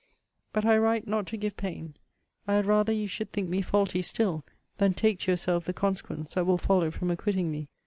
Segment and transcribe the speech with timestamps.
[0.51, 1.93] But I write not to give pain.
[2.47, 4.43] I had rather you should think me faulty still,
[4.79, 7.67] than take to yourself the consequence that will follow from acquitting me.